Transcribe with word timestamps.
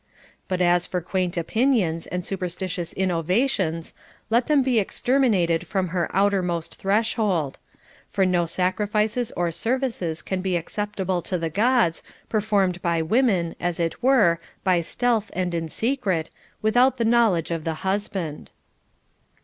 But 0.47 0.61
as 0.61 0.87
for 0.87 0.99
quaint 0.99 1.37
opinions 1.37 2.07
and 2.07 2.25
superstitious 2.25 2.91
innovations, 2.93 3.93
let 4.31 4.47
them 4.47 4.63
be 4.63 4.79
exterminated 4.79 5.67
from 5.67 5.89
her 5.89 6.09
outermost 6.11 6.73
threshold. 6.73 7.59
For 8.09 8.25
no 8.25 8.47
sac 8.47 8.79
rifices 8.79 9.31
or 9.37 9.51
services 9.51 10.23
can 10.23 10.41
be 10.41 10.57
acceptable 10.57 11.21
to 11.21 11.37
the 11.37 11.51
Gods, 11.51 12.01
performed 12.29 12.81
by 12.81 13.03
women, 13.03 13.55
as 13.59 13.79
it 13.79 14.01
were, 14.01 14.39
by 14.63 14.81
stealth 14.81 15.29
and 15.35 15.53
in 15.53 15.67
secret, 15.67 16.31
without 16.63 16.97
the 16.97 17.05
knowledge 17.05 17.51
of 17.51 17.63
the 17.63 17.75
husband. 17.85 18.49